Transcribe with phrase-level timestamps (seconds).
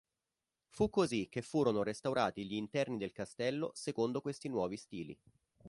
[0.69, 5.15] Fu così che furono restaurati gli interni del castello secondo questi nuovi stili.